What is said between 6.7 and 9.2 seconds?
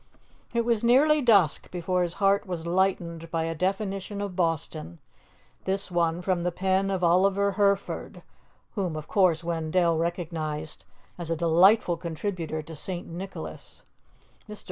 of Oliver Herford, whom of